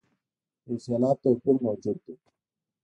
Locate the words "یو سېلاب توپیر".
0.69-1.55